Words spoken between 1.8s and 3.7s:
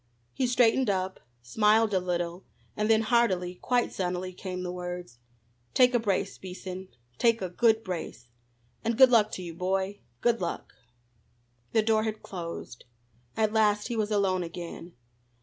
a little, and then heartily,